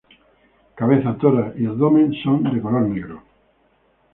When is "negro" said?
2.89-3.21